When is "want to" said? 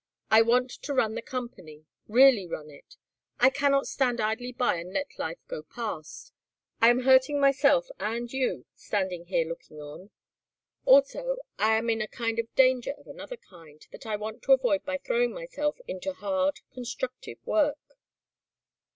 0.41-0.95, 14.15-14.53